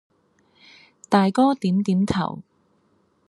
[1.09, 2.41] 大哥點點頭。